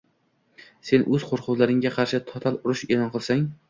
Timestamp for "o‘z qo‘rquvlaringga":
1.17-1.95